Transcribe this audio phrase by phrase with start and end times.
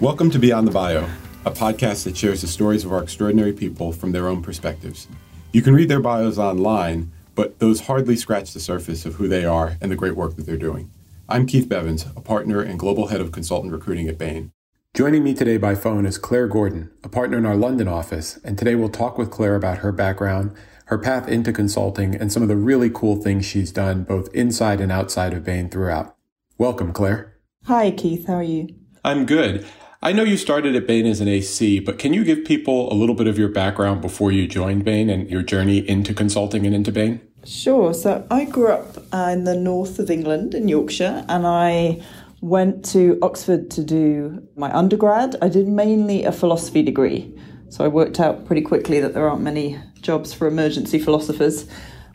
[0.00, 1.06] Welcome to Beyond the Bio,
[1.44, 5.06] a podcast that shares the stories of our extraordinary people from their own perspectives.
[5.52, 9.44] You can read their bios online, but those hardly scratch the surface of who they
[9.44, 10.90] are and the great work that they're doing.
[11.28, 14.52] I'm Keith Bevans, a partner and global head of consultant recruiting at Bain.
[14.94, 18.56] Joining me today by phone is Claire Gordon, a partner in our London office, and
[18.56, 20.54] today we'll talk with Claire about her background,
[20.86, 24.80] her path into consulting, and some of the really cool things she's done both inside
[24.80, 26.16] and outside of Bain throughout.
[26.56, 27.36] Welcome, Claire.
[27.66, 28.26] Hi, Keith.
[28.28, 28.68] How are you?
[29.04, 29.66] I'm good.
[30.02, 32.94] I know you started at Bain as an AC, but can you give people a
[32.94, 36.74] little bit of your background before you joined Bain and your journey into consulting and
[36.74, 37.20] into Bain?
[37.44, 37.92] Sure.
[37.92, 42.02] So I grew up uh, in the north of England, in Yorkshire, and I
[42.40, 45.36] went to Oxford to do my undergrad.
[45.42, 47.38] I did mainly a philosophy degree.
[47.68, 51.66] So I worked out pretty quickly that there aren't many jobs for emergency philosophers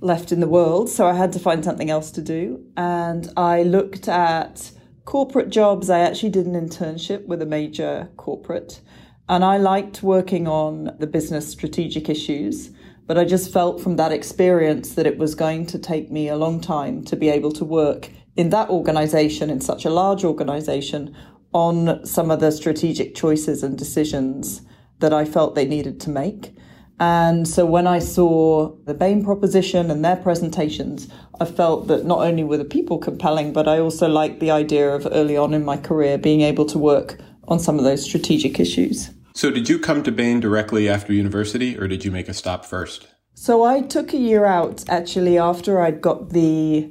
[0.02, 0.89] left in the world.
[0.89, 2.66] So I had to find something else to do.
[2.75, 4.72] And I looked at
[5.06, 5.89] corporate jobs.
[5.89, 8.81] I actually did an internship with a major corporate.
[9.30, 12.72] And I liked working on the business strategic issues.
[13.08, 16.36] But I just felt from that experience that it was going to take me a
[16.36, 21.16] long time to be able to work in that organization, in such a large organization,
[21.53, 24.61] on some of the strategic choices and decisions
[25.00, 26.56] that I felt they needed to make.
[26.99, 31.09] And so when I saw the Bain proposition and their presentations,
[31.41, 34.89] I felt that not only were the people compelling, but I also liked the idea
[34.89, 38.59] of early on in my career being able to work on some of those strategic
[38.59, 39.09] issues.
[39.33, 42.63] So, did you come to Bain directly after university, or did you make a stop
[42.63, 43.07] first?
[43.33, 46.89] So, I took a year out actually after I'd got the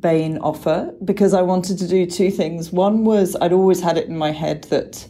[0.00, 2.72] Bain offer because I wanted to do two things.
[2.72, 5.06] One was I'd always had it in my head that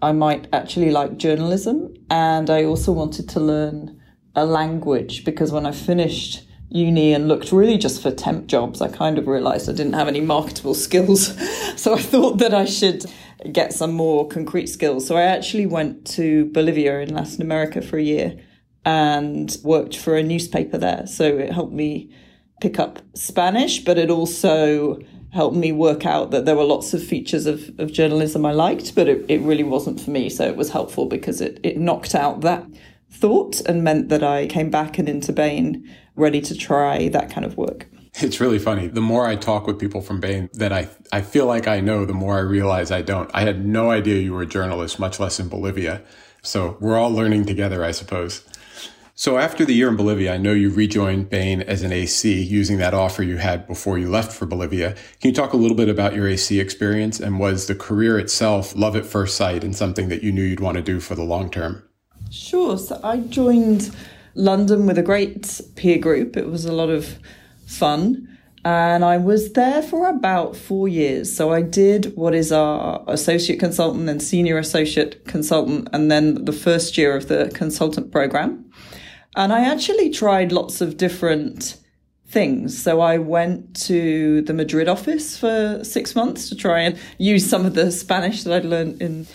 [0.00, 1.94] I might actually like journalism.
[2.10, 4.00] And I also wanted to learn
[4.34, 8.88] a language because when I finished uni and looked really just for temp jobs, I
[8.88, 11.34] kind of realized I didn't have any marketable skills.
[11.80, 13.04] so I thought that I should
[13.52, 15.06] get some more concrete skills.
[15.06, 18.38] So I actually went to Bolivia in Latin America for a year
[18.84, 21.06] and worked for a newspaper there.
[21.06, 22.12] So it helped me
[22.60, 24.98] pick up Spanish, but it also
[25.32, 28.94] helped me work out that there were lots of features of, of journalism I liked,
[28.94, 30.30] but it, it really wasn't for me.
[30.30, 32.66] So it was helpful because it, it knocked out that
[33.10, 37.44] thought and meant that I came back and into Bain ready to try that kind
[37.44, 37.86] of work.
[38.20, 38.88] It's really funny.
[38.88, 42.04] The more I talk with people from Bain that I, I feel like I know,
[42.04, 43.30] the more I realize I don't.
[43.32, 46.02] I had no idea you were a journalist, much less in Bolivia.
[46.42, 48.44] So we're all learning together, I suppose.
[49.20, 52.78] So after the year in Bolivia, I know you rejoined Bain as an AC using
[52.78, 54.92] that offer you had before you left for Bolivia.
[55.20, 58.76] Can you talk a little bit about your AC experience and was the career itself
[58.76, 61.24] love at first sight and something that you knew you'd want to do for the
[61.24, 61.82] long term?
[62.30, 62.78] Sure.
[62.78, 63.92] So I joined
[64.36, 66.36] London with a great peer group.
[66.36, 67.18] It was a lot of
[67.66, 68.38] fun.
[68.64, 71.34] And I was there for about four years.
[71.34, 76.52] So I did what is our associate consultant and senior associate consultant, and then the
[76.52, 78.64] first year of the consultant program.
[79.38, 81.76] And I actually tried lots of different
[82.26, 82.76] things.
[82.76, 87.64] So I went to the Madrid office for six months to try and use some
[87.64, 89.28] of the Spanish that I'd learned in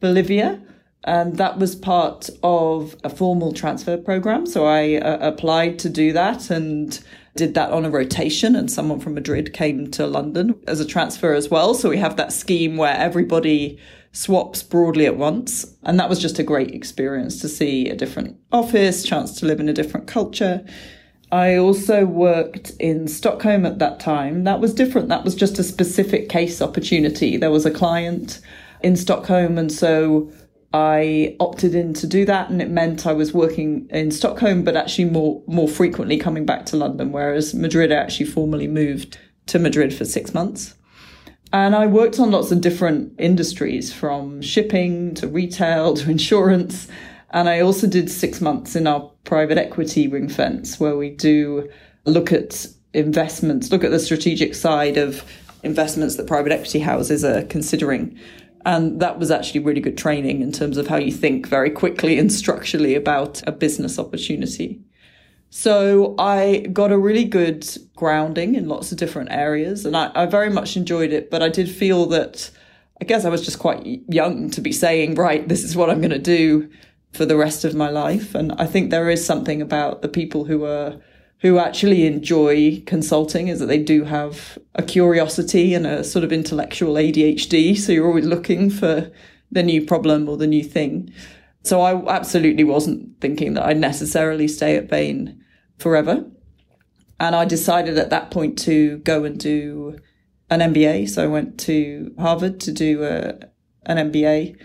[0.00, 0.60] Bolivia.
[1.04, 4.44] And that was part of a formal transfer program.
[4.44, 6.98] So I uh, applied to do that and
[7.36, 8.56] did that on a rotation.
[8.56, 11.74] And someone from Madrid came to London as a transfer as well.
[11.74, 13.78] So we have that scheme where everybody
[14.14, 15.76] swaps broadly at once.
[15.82, 19.60] And that was just a great experience to see a different office, chance to live
[19.60, 20.64] in a different culture.
[21.32, 24.44] I also worked in Stockholm at that time.
[24.44, 25.08] That was different.
[25.08, 27.36] That was just a specific case opportunity.
[27.36, 28.40] There was a client
[28.84, 30.30] in Stockholm, and so
[30.72, 34.76] I opted in to do that, and it meant I was working in Stockholm, but
[34.76, 37.10] actually more more frequently coming back to London.
[37.10, 40.74] Whereas Madrid, I actually formally moved to Madrid for six months.
[41.54, 46.88] And I worked on lots of different industries from shipping to retail to insurance.
[47.30, 51.70] And I also did six months in our private equity ring fence where we do
[52.06, 55.24] look at investments, look at the strategic side of
[55.62, 58.18] investments that private equity houses are considering.
[58.66, 62.18] And that was actually really good training in terms of how you think very quickly
[62.18, 64.80] and structurally about a business opportunity.
[65.56, 67.64] So I got a really good
[67.94, 71.30] grounding in lots of different areas and I, I, very much enjoyed it.
[71.30, 72.50] But I did feel that
[73.00, 76.00] I guess I was just quite young to be saying, right, this is what I'm
[76.00, 76.68] going to do
[77.12, 78.34] for the rest of my life.
[78.34, 80.96] And I think there is something about the people who are
[81.38, 86.32] who actually enjoy consulting is that they do have a curiosity and a sort of
[86.32, 87.78] intellectual ADHD.
[87.78, 89.08] So you're always looking for
[89.52, 91.12] the new problem or the new thing.
[91.62, 95.40] So I absolutely wasn't thinking that I'd necessarily stay at Bain
[95.78, 96.24] forever.
[97.20, 99.98] And I decided at that point to go and do
[100.50, 101.08] an MBA.
[101.08, 104.58] So I went to Harvard to do uh, a, an MBA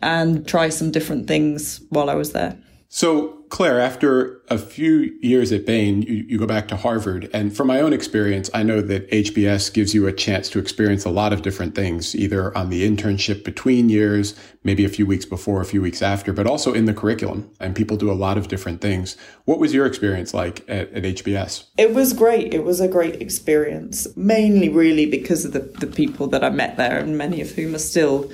[0.00, 2.58] and try some different things while I was there.
[2.90, 7.28] So, Claire, after a few years at Bain, you, you, go back to Harvard.
[7.34, 11.04] And from my own experience, I know that HBS gives you a chance to experience
[11.04, 15.26] a lot of different things, either on the internship between years, maybe a few weeks
[15.26, 17.50] before, a few weeks after, but also in the curriculum.
[17.60, 19.18] And people do a lot of different things.
[19.44, 21.64] What was your experience like at, at HBS?
[21.76, 22.54] It was great.
[22.54, 26.78] It was a great experience, mainly really because of the, the people that I met
[26.78, 28.30] there, and many of whom are still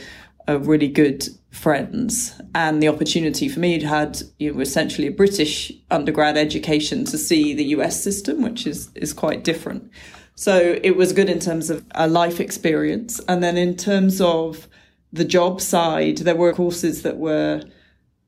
[0.47, 2.41] a really good friends.
[2.55, 7.19] And the opportunity for me to had you know essentially a British undergrad education to
[7.19, 9.91] see the US system which is is quite different.
[10.35, 13.21] So it was good in terms of a life experience.
[13.29, 14.69] And then in terms of
[15.13, 17.63] the job side there were courses that were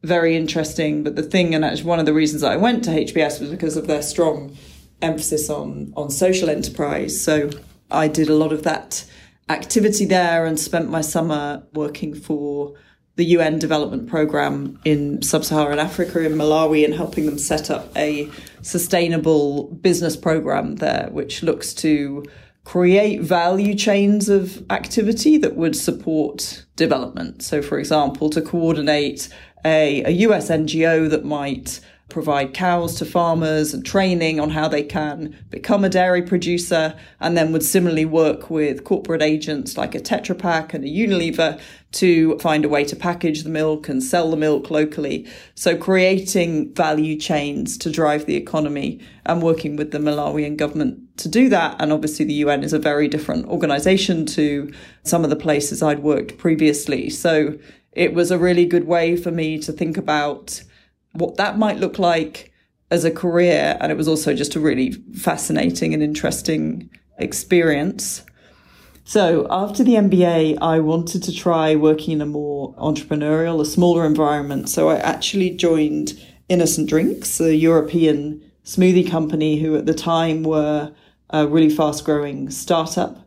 [0.03, 1.03] very interesting.
[1.03, 3.77] But the thing and actually one of the reasons I went to HBS was because
[3.77, 4.57] of their strong
[5.03, 7.21] emphasis on on social enterprise.
[7.21, 7.51] So
[7.91, 9.05] I did a lot of that
[9.49, 12.75] activity there and spent my summer working for
[13.17, 17.91] the UN development program in sub Saharan Africa, in Malawi, and helping them set up
[17.97, 18.31] a
[18.63, 22.25] sustainable business program there, which looks to
[22.65, 27.43] create value chains of activity that would support development.
[27.43, 29.29] So, for example, to coordinate
[29.65, 34.82] a, a US NGO that might provide cows to farmers and training on how they
[34.82, 40.00] can become a dairy producer, and then would similarly work with corporate agents like a
[40.00, 41.61] Tetra Pak and a Unilever
[41.93, 45.26] to find a way to package the milk and sell the milk locally.
[45.55, 51.29] So creating value chains to drive the economy and working with the Malawian government to
[51.29, 51.76] do that.
[51.81, 56.00] And obviously the UN is a very different organization to some of the places I'd
[56.00, 57.09] worked previously.
[57.11, 57.59] So
[57.93, 60.62] it was a really good way for me to think about
[61.19, 62.53] what that might look like
[62.91, 63.77] as a career.
[63.81, 68.23] And it was also just a really fascinating and interesting experience.
[69.05, 74.05] So after the MBA, I wanted to try working in a more entrepreneurial, a smaller
[74.05, 74.69] environment.
[74.69, 80.93] So I actually joined Innocent Drinks, a European smoothie company who at the time were
[81.31, 83.25] a really fast growing startup.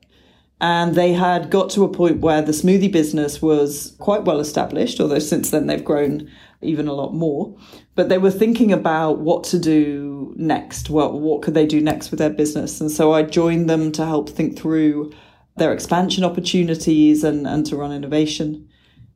[0.62, 5.00] And they had got to a point where the smoothie business was quite well established,
[5.00, 6.30] although since then they've grown
[6.62, 7.56] even a lot more.
[7.96, 10.90] But they were thinking about what to do next.
[10.90, 12.82] What what could they do next with their business?
[12.82, 15.14] And so I joined them to help think through
[15.56, 18.68] their expansion opportunities and, and to run innovation.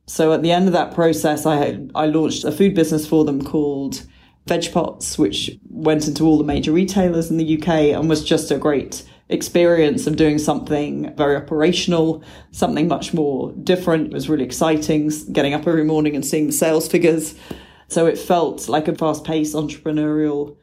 [0.06, 3.44] So at the end of that process, I I launched a food business for them
[3.44, 4.06] called
[4.46, 8.58] VegPots, which went into all the major retailers in the UK and was just a
[8.58, 14.06] great experience of doing something very operational, something much more different.
[14.06, 17.34] It was really exciting getting up every morning and seeing the sales figures.
[17.88, 20.56] So it felt like a fast paced entrepreneurial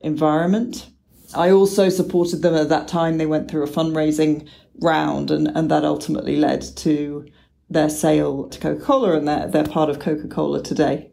[0.00, 0.88] environment.
[1.34, 3.18] I also supported them at that time.
[3.18, 4.48] They went through a fundraising
[4.80, 7.26] round and, and that ultimately led to
[7.68, 11.10] their sale to Coca-Cola and they're, they're part of Coca-Cola today.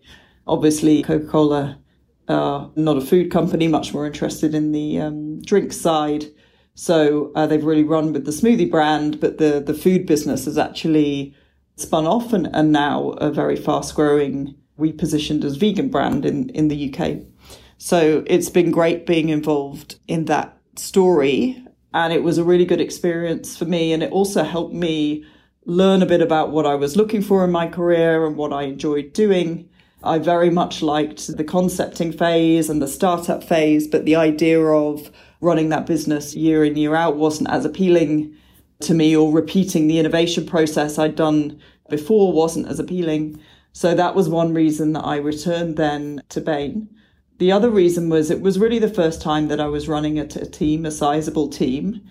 [0.48, 1.80] Obviously, Coca-Cola
[2.28, 6.26] are not a food company, much more interested in the um, drink side.
[6.76, 10.58] So uh, they've really run with the smoothie brand, but the, the food business has
[10.58, 11.34] actually
[11.78, 16.68] spun off and, and now a very fast growing, repositioned as vegan brand in, in
[16.68, 17.22] the UK.
[17.78, 21.64] So it's been great being involved in that story.
[21.94, 23.94] And it was a really good experience for me.
[23.94, 25.26] And it also helped me
[25.66, 28.64] learn a bit about what I was looking for in my career and what I
[28.64, 29.70] enjoyed doing.
[30.04, 35.10] I very much liked the concepting phase and the startup phase, but the idea of
[35.46, 38.36] running that business year in, year out wasn't as appealing
[38.82, 41.60] to me, or repeating the innovation process I'd done
[41.90, 43.40] before wasn't as appealing.
[43.72, 46.90] So that was one reason that I returned then to Bain.
[47.38, 50.28] The other reason was it was really the first time that I was running a,
[50.28, 52.02] team, a sizable team.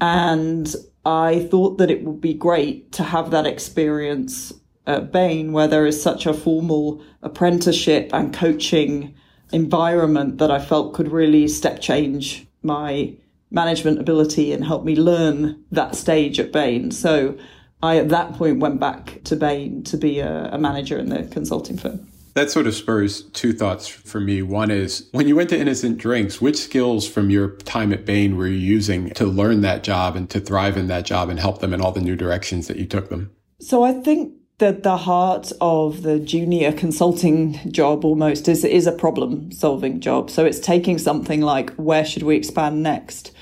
[0.00, 4.52] And I thought that it would be great to have that experience
[4.86, 9.14] at Bain, where there is such a formal apprenticeship and coaching
[9.52, 13.14] environment that I felt could really step change my
[13.50, 16.90] management ability and help me learn that stage at Bain.
[16.90, 17.36] So
[17.82, 21.24] I, at that point, went back to Bain to be a, a manager in the
[21.24, 22.08] consulting firm.
[22.34, 24.40] That sort of spurs two thoughts for me.
[24.40, 28.38] One is when you went to Innocent Drinks, which skills from your time at Bain
[28.38, 31.60] were you using to learn that job and to thrive in that job and help
[31.60, 33.30] them in all the new directions that you took them?
[33.60, 38.92] So I think that the heart of the junior consulting job almost is is a
[38.92, 40.30] problem solving job.
[40.30, 43.32] So it's taking something like where should we expand next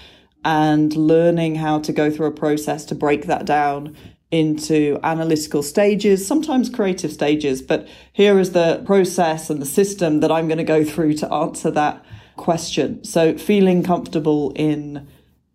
[0.47, 3.95] and learning how to go through a process to break that down
[4.31, 10.33] into analytical stages, sometimes creative stages, but here is the process and the system that
[10.33, 12.03] I'm going to go through to answer that
[12.39, 13.05] question.
[13.05, 15.07] So feeling comfortable in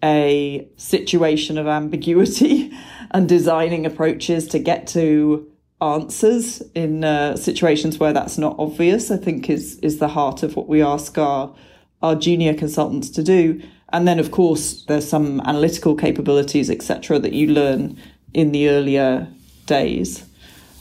[0.04, 2.72] a situation of ambiguity
[3.10, 5.52] and designing approaches to get to
[5.82, 10.56] answers in uh, situations where that's not obvious, I think is is the heart of
[10.56, 11.54] what we ask our
[12.02, 13.62] our junior consultants to do.
[13.90, 17.98] And then, of course, there's some analytical capabilities, etc., that you learn
[18.34, 19.28] in the earlier
[19.66, 20.26] days.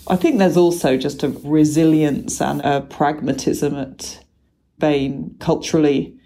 [0.09, 4.25] I think there's also just a resilience and a pragmatism at
[4.79, 6.19] Bain culturally.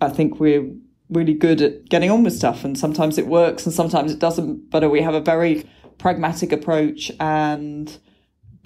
[0.00, 0.70] I think we're
[1.10, 4.70] really good at getting on with stuff, and sometimes it works and sometimes it doesn't.
[4.70, 5.68] But we have a very
[5.98, 7.98] pragmatic approach and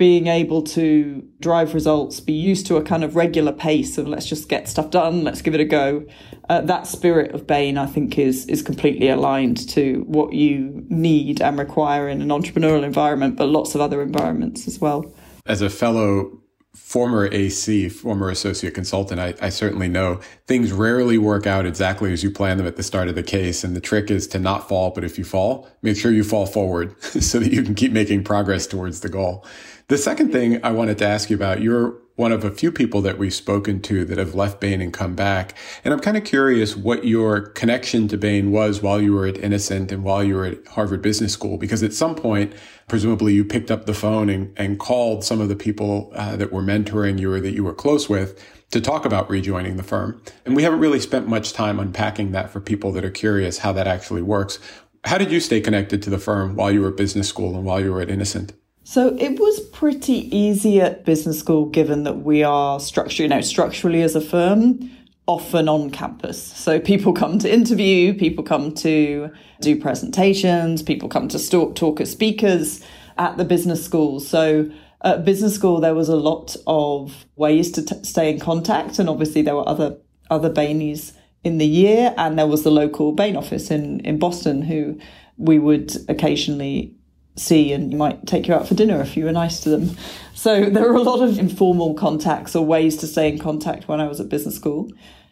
[0.00, 4.24] being able to drive results, be used to a kind of regular pace of let's
[4.24, 6.06] just get stuff done, let's give it a go.
[6.48, 11.42] Uh, that spirit of Bain, I think, is is completely aligned to what you need
[11.42, 15.04] and require in an entrepreneurial environment, but lots of other environments as well.
[15.44, 16.39] As a fellow
[16.74, 22.22] former AC, former associate consultant, I, I, certainly know things rarely work out exactly as
[22.22, 23.64] you plan them at the start of the case.
[23.64, 26.46] And the trick is to not fall, but if you fall, make sure you fall
[26.46, 29.44] forward so that you can keep making progress towards the goal.
[29.88, 33.00] The second thing I wanted to ask you about, you're one of a few people
[33.00, 35.56] that we've spoken to that have left Bain and come back.
[35.82, 39.38] And I'm kind of curious what your connection to Bain was while you were at
[39.38, 42.52] Innocent and while you were at Harvard Business School, because at some point,
[42.88, 46.52] presumably you picked up the phone and, and called some of the people uh, that
[46.52, 48.38] were mentoring you or that you were close with
[48.70, 50.20] to talk about rejoining the firm.
[50.44, 53.72] And we haven't really spent much time unpacking that for people that are curious how
[53.72, 54.58] that actually works.
[55.04, 57.64] How did you stay connected to the firm while you were at business school and
[57.64, 58.52] while you were at Innocent?
[58.84, 63.40] So it was pretty easy at business school, given that we are structured, you know,
[63.40, 64.90] structurally as a firm,
[65.26, 66.42] often on campus.
[66.42, 69.30] So people come to interview, people come to
[69.62, 72.84] do presentations, people come to talk, talk as speakers
[73.16, 74.20] at the business school.
[74.20, 74.70] So
[75.00, 79.08] at business school, there was a lot of ways to t- stay in contact, and
[79.08, 79.96] obviously there were other
[80.30, 84.60] other Bainies in the year, and there was the local Bain office in in Boston
[84.60, 85.00] who
[85.38, 86.99] we would occasionally
[87.36, 89.96] see and you might take you out for dinner if you were nice to them.
[90.34, 94.00] So there were a lot of informal contacts or ways to stay in contact when
[94.00, 94.90] I was at business school.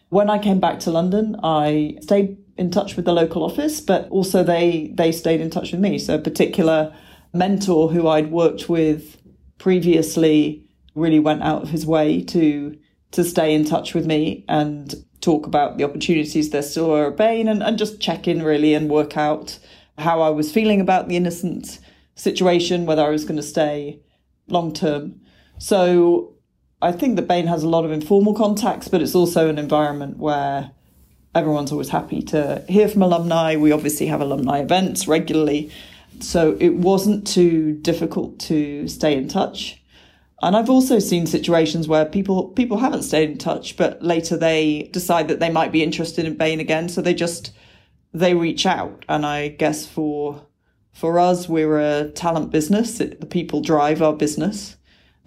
[0.09, 4.09] When I came back to London, I stayed in touch with the local office, but
[4.09, 5.99] also they they stayed in touch with me.
[5.99, 6.93] So a particular
[7.31, 9.17] mentor who I'd worked with
[9.59, 10.65] previously
[10.95, 12.77] really went out of his way to
[13.11, 17.17] to stay in touch with me and talk about the opportunities there still are at
[17.17, 19.59] Bain and, and just check in really and work out
[19.97, 21.79] how I was feeling about the innocent
[22.19, 24.01] situation, whether I was going to stay
[24.47, 25.21] long term.
[25.57, 26.35] So
[26.81, 30.17] I think that Bain has a lot of informal contacts, but it's also an environment
[30.17, 30.71] where
[31.35, 33.55] everyone's always happy to hear from alumni.
[33.55, 35.71] We obviously have alumni events regularly.
[36.19, 39.81] So it wasn't too difficult to stay in touch.
[40.41, 44.89] And I've also seen situations where people people haven't stayed in touch, but later they
[44.93, 47.51] decide that they might be interested in Bain again, so they just
[48.13, 49.03] they reach out.
[49.09, 50.45] And I guess for
[50.93, 52.97] for us, we're a talent business.
[52.97, 54.75] the people drive our business.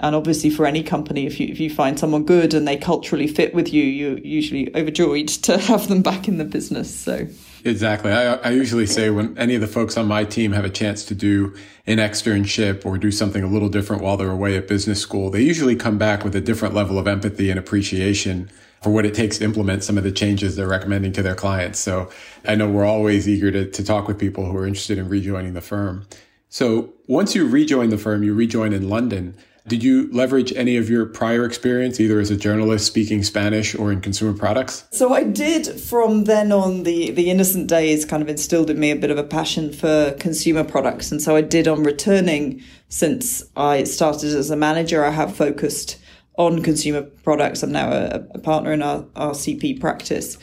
[0.01, 3.29] And obviously, for any company, if you if you find someone good and they culturally
[3.29, 6.93] fit with you, you're usually overjoyed to have them back in the business.
[6.93, 7.29] So
[7.65, 10.71] exactly, I, I usually say when any of the folks on my team have a
[10.71, 11.55] chance to do
[11.87, 15.43] an externship or do something a little different while they're away at business school, they
[15.43, 18.51] usually come back with a different level of empathy and appreciation
[18.83, 21.79] for what it takes to implement some of the changes they're recommending to their clients.
[21.79, 22.11] So
[22.47, 25.55] I know we're always eager to, to talk with people who are interested in rejoining
[25.55, 26.07] the firm.
[26.49, 29.37] So once you rejoin the firm, you rejoin in London.
[29.69, 33.93] Did you leverage any of your prior experience, either as a journalist speaking Spanish or
[33.93, 34.85] in consumer products?
[34.91, 36.83] So I did from then on.
[36.83, 40.17] The, the innocent days kind of instilled in me a bit of a passion for
[40.19, 41.13] consumer products.
[41.13, 45.05] And so I did on returning since I started as a manager.
[45.05, 45.97] I have focused
[46.37, 47.63] on consumer products.
[47.63, 50.39] I'm now a, a partner in our, our CP practice.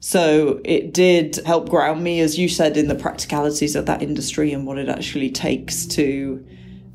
[0.00, 4.52] So it did help ground me, as you said, in the practicalities of that industry
[4.52, 6.44] and what it actually takes to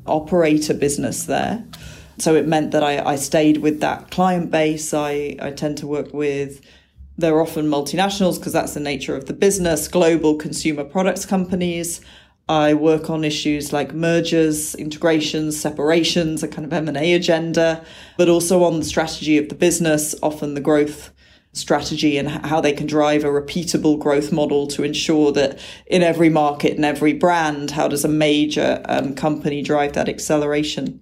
[0.06, 1.64] operate a business there.
[2.18, 4.92] So it meant that I, I stayed with that client base.
[4.94, 6.64] I, I tend to work with,
[7.18, 12.00] they're often multinationals because that's the nature of the business, global consumer products companies.
[12.48, 17.84] I work on issues like mergers, integrations, separations, a kind of M&A agenda,
[18.16, 21.10] but also on the strategy of the business, often the growth
[21.52, 26.28] strategy and how they can drive a repeatable growth model to ensure that in every
[26.28, 31.00] market and every brand, how does a major um, company drive that acceleration?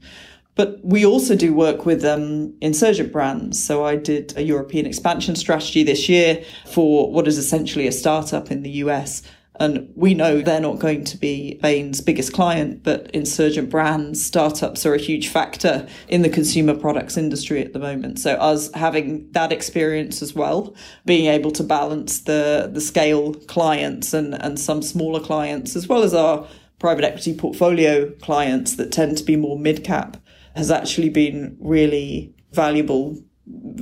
[0.54, 3.62] But we also do work with um, insurgent brands.
[3.62, 8.50] So I did a European expansion strategy this year for what is essentially a startup
[8.50, 9.22] in the US
[9.60, 14.84] and we know they're not going to be Bain's biggest client, but insurgent brands, startups
[14.84, 18.18] are a huge factor in the consumer products industry at the moment.
[18.18, 24.12] So us having that experience as well, being able to balance the the scale clients
[24.12, 26.46] and, and some smaller clients, as well as our
[26.78, 30.16] private equity portfolio clients that tend to be more mid cap
[30.56, 33.18] has actually been really valuable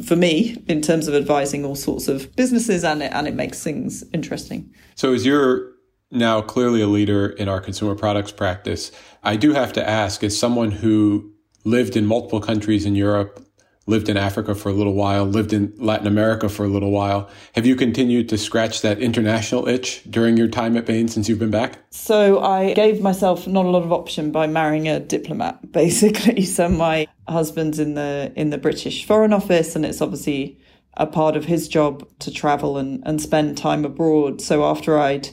[0.04, 3.62] for me in terms of advising all sorts of businesses and it and it makes
[3.62, 4.72] things interesting.
[4.94, 5.72] So as you're
[6.10, 8.90] now clearly a leader in our consumer products practice,
[9.22, 11.32] I do have to ask as someone who
[11.64, 13.44] lived in multiple countries in Europe,
[13.86, 17.28] lived in Africa for a little while, lived in Latin America for a little while.
[17.54, 21.38] Have you continued to scratch that international itch during your time at Bain since you've
[21.38, 21.78] been back?
[21.90, 26.44] So I gave myself not a lot of option by marrying a diplomat, basically.
[26.44, 30.58] So my husband's in the in the British Foreign Office, and it's obviously
[30.96, 34.40] a part of his job to travel and, and spend time abroad.
[34.40, 35.30] So after I'd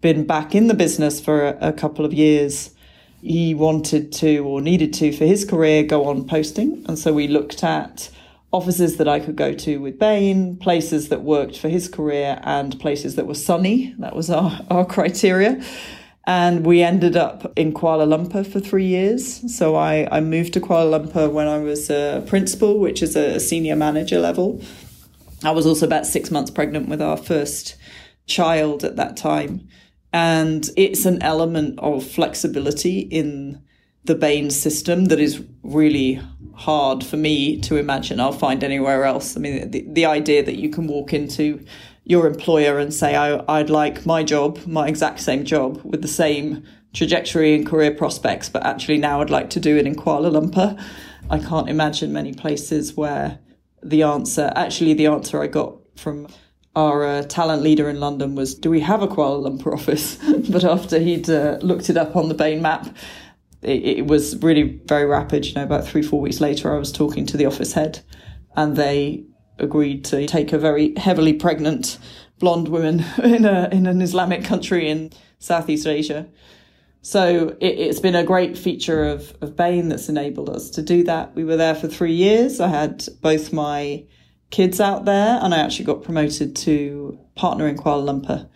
[0.00, 2.74] been back in the business for a, a couple of years,
[3.20, 6.84] he wanted to or needed to for his career go on posting.
[6.88, 8.10] And so we looked at
[8.52, 12.78] offices that I could go to with Bain, places that worked for his career, and
[12.80, 13.94] places that were sunny.
[13.98, 15.62] That was our, our criteria.
[16.26, 19.56] And we ended up in Kuala Lumpur for three years.
[19.56, 23.40] So I, I moved to Kuala Lumpur when I was a principal, which is a
[23.40, 24.62] senior manager level.
[25.42, 27.76] I was also about six months pregnant with our first
[28.26, 29.68] child at that time.
[30.12, 33.62] And it's an element of flexibility in
[34.04, 36.20] the Bain system that is really
[36.54, 39.36] hard for me to imagine I'll find anywhere else.
[39.36, 41.64] I mean, the, the idea that you can walk into
[42.04, 46.08] your employer and say, I, I'd like my job, my exact same job, with the
[46.08, 50.32] same trajectory and career prospects, but actually now I'd like to do it in Kuala
[50.32, 50.82] Lumpur.
[51.30, 53.38] I can't imagine many places where
[53.82, 56.28] the answer, actually, the answer I got from
[56.78, 60.14] our uh, talent leader in London was, Do we have a Kuala Lumpur office?
[60.48, 62.86] but after he'd uh, looked it up on the Bain map,
[63.62, 65.44] it, it, was really very rapid.
[65.44, 68.00] You know, about three, four weeks later, I was talking to the office head,
[68.54, 69.24] and they
[69.58, 71.98] agreed to take a very heavily pregnant
[72.38, 75.10] blonde woman in, a, in an Islamic country in
[75.40, 76.28] Southeast Asia.
[77.02, 81.02] So it, has been a great feature of, of Bain that's enabled us to do
[81.04, 81.34] that.
[81.34, 82.60] We were there for three years.
[82.60, 84.04] I had both my
[84.50, 88.48] kids out there, and I actually got promoted to partner in Kuala Lumpur,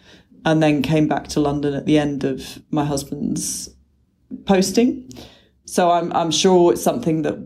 [0.45, 3.69] and then came back to London at the end of my husband's
[4.47, 5.11] posting.
[5.65, 7.39] So I'm I'm sure it's something that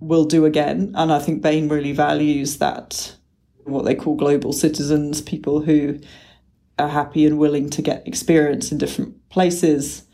[0.00, 3.16] we'll do again, and I think Bain really values that
[3.64, 6.00] what they call global citizens, people who
[6.78, 10.04] are happy and willing to get experience in different places,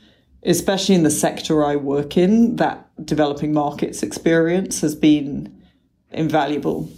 [0.43, 2.57] especially in the sector I work in.
[2.57, 5.63] That developing markets experience has been
[6.11, 6.91] invaluable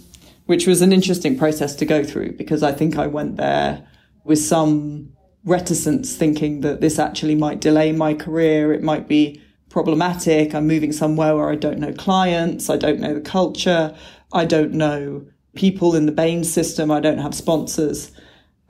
[0.49, 3.87] which was an interesting process to go through because I think I went there
[4.23, 8.73] with some reticence, thinking that this actually might delay my career.
[8.73, 10.55] It might be problematic.
[10.55, 12.67] I'm moving somewhere where I don't know clients.
[12.67, 13.95] I don't know the culture.
[14.33, 16.89] I don't know people in the Bain system.
[16.89, 18.11] I don't have sponsors.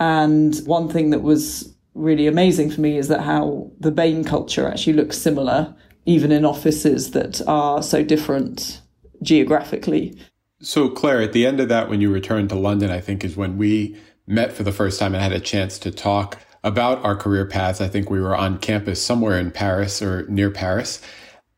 [0.01, 4.67] And one thing that was really amazing for me is that how the Bain culture
[4.67, 5.73] actually looks similar,
[6.05, 8.81] even in offices that are so different
[9.23, 10.19] geographically.
[10.61, 13.37] So, Claire, at the end of that, when you returned to London, I think is
[13.37, 13.95] when we
[14.27, 17.79] met for the first time and had a chance to talk about our career paths.
[17.79, 21.01] I think we were on campus somewhere in Paris or near Paris.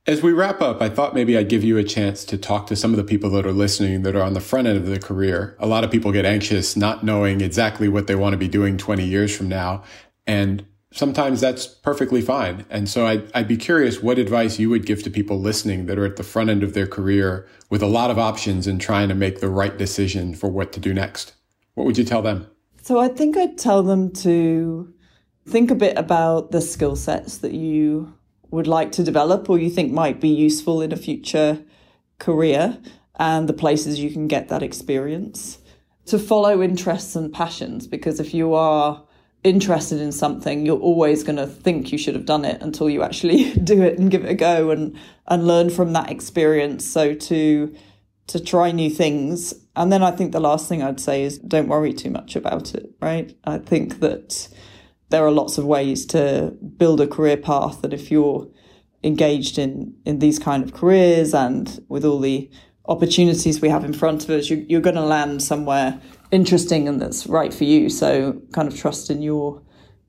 [0.05, 2.75] As we wrap up, I thought maybe I'd give you a chance to talk to
[2.75, 4.99] some of the people that are listening that are on the front end of the
[4.99, 5.55] career.
[5.59, 8.77] A lot of people get anxious not knowing exactly what they want to be doing
[8.77, 9.83] 20 years from now.
[10.25, 12.65] And sometimes that's perfectly fine.
[12.69, 15.97] And so I'd, I'd, be curious what advice you would give to people listening that
[15.97, 19.07] are at the front end of their career with a lot of options and trying
[19.09, 21.33] to make the right decision for what to do next.
[21.75, 22.47] What would you tell them?
[22.81, 24.93] So I think I'd tell them to
[25.47, 28.13] think a bit about the skill sets that you
[28.51, 31.63] would like to develop or you think might be useful in a future
[32.19, 32.77] career
[33.17, 35.59] and the places you can get that experience.
[36.07, 39.03] To follow interests and passions, because if you are
[39.43, 43.03] interested in something, you're always going to think you should have done it until you
[43.03, 46.85] actually do it and give it a go and and learn from that experience.
[46.85, 47.75] So to
[48.27, 49.53] to try new things.
[49.75, 52.73] And then I think the last thing I'd say is don't worry too much about
[52.75, 53.35] it, right?
[53.43, 54.47] I think that
[55.09, 58.47] there are lots of ways to build a career path that if you're
[59.03, 62.49] engaged in in these kind of careers and with all the
[62.85, 65.99] opportunities we have in front of us, you, you're going to land somewhere
[66.31, 67.89] interesting and that's right for you.
[67.89, 69.61] So kind of trust in your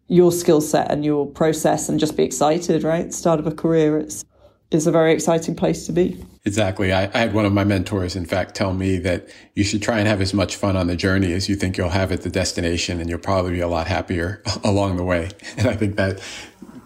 [0.09, 3.15] your skill set and your process and just be excited, right?
[3.15, 4.25] Start of a career, it's
[4.71, 6.25] it's a very exciting place to be.
[6.45, 6.93] Exactly.
[6.93, 9.99] I, I, had one of my mentors, in fact, tell me that you should try
[9.99, 12.31] and have as much fun on the journey as you think you'll have at the
[12.31, 15.31] destination, and you'll probably be a lot happier along the way.
[15.59, 16.23] And I think that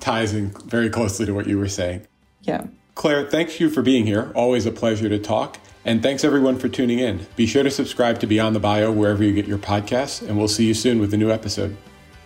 [0.00, 2.06] ties in very closely to what you were saying.
[2.42, 2.66] Yeah.
[2.96, 4.32] Claire, thank you for being here.
[4.34, 5.58] Always a pleasure to talk.
[5.86, 7.24] And thanks everyone for tuning in.
[7.36, 10.48] Be sure to subscribe to Beyond the Bio wherever you get your podcasts, and we'll
[10.48, 11.76] see you soon with a new episode.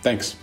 [0.00, 0.34] Thanks.